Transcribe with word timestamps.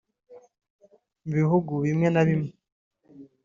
Mu 1.23 1.31
bihugu 1.37 1.71
bimwe 1.83 2.07
na 2.13 2.21
bimwe 2.27 2.51